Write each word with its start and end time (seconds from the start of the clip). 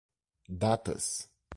Datas 0.57 1.29